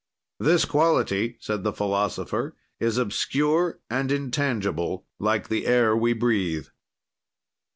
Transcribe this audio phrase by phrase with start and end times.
[0.39, 6.65] "This quality," said the philosopher, "is obscure and intangible, like the air we breathe.